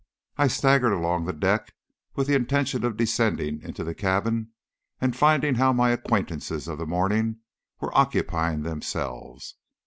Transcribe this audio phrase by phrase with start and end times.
[0.35, 1.75] I staggered along the deck
[2.15, 4.49] with the intention of descending into the cabin
[4.99, 7.41] and finding how my acquaintances of the morning
[7.79, 9.57] were occupying themselves.